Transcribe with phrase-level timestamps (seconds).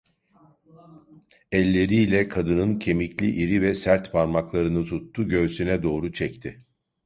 [1.51, 6.59] Elleriyle kadının kemikli, iri ve sert parmaklarını tuttu, göğsüne doğru çekti.